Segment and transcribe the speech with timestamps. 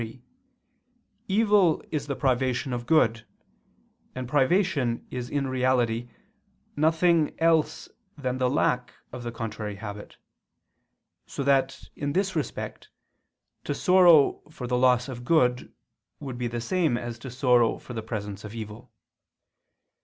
[0.01, 0.23] 3),
[1.27, 3.23] evil is the privation of good:
[4.15, 6.09] and privation is in reality
[6.75, 10.17] nothing else than the lack of the contrary habit;
[11.27, 12.89] so that, in this respect,
[13.63, 15.71] to sorrow for the loss of good,
[16.19, 18.91] would be the same as to sorrow for the presence of evil.